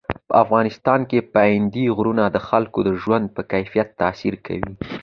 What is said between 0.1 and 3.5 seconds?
په افغانستان کې پابندی غرونه د خلکو د ژوند په